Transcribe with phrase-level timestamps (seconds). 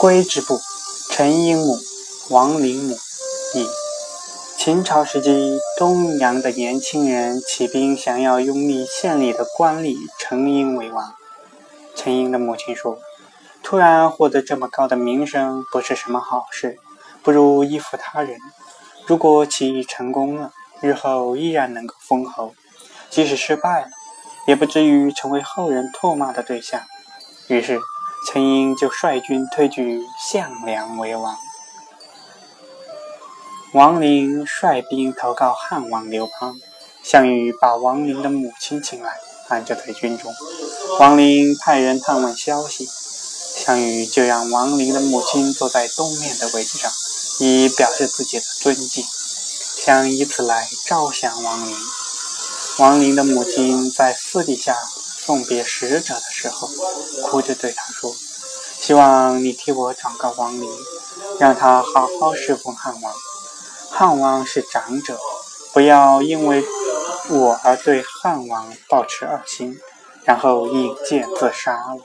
[0.00, 0.58] 归之部，
[1.10, 1.78] 陈英母，
[2.30, 2.94] 王陵母，
[3.54, 3.68] 一。
[4.56, 11.14] 秦朝时期，东阳的年轻人起兵，想要拥立县里的官吏陈英为王。
[11.94, 12.98] 陈英的母亲说
[13.62, 16.78] ：“突然获得这么高的名声，不是什么好事，
[17.22, 18.38] 不如依附他人。
[19.06, 22.54] 如果起义成功了，日后依然能够封侯；
[23.10, 23.88] 即使失败了，
[24.46, 26.80] 也不至于成为后人唾骂的对象。”
[27.48, 27.78] 于是，
[28.26, 31.36] 陈英就率军推举项梁为王。
[33.72, 36.56] 王陵率兵投靠汉王刘邦，
[37.02, 40.34] 项羽把王陵的母亲请来，安置在军中。
[40.98, 42.86] 王陵派人探问消息，
[43.56, 46.90] 项羽就让王陵的母亲坐在东面的位置上，
[47.40, 49.04] 以表示自己的尊敬，
[49.78, 51.76] 想以此来招降王陵。
[52.78, 54.76] 王陵的母亲在私底下
[55.30, 56.68] 送别使者的时候，
[57.22, 58.12] 哭着对他说
[58.80, 60.68] ：“希望你替我转告王陵，
[61.38, 63.14] 让他好好侍奉汉王。”
[63.92, 65.20] 汉王是长者，
[65.72, 66.64] 不要因为
[67.28, 69.78] 我而对汉王抱持二心，
[70.24, 72.02] 然后引剑自杀了。